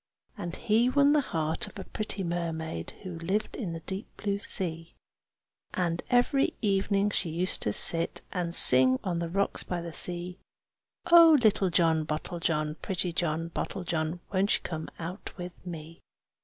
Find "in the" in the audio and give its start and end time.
3.55-3.81